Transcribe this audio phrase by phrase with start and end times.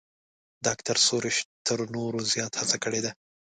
[0.65, 3.11] ډاکتر سروش تر نورو زیات هڅه کړې ده.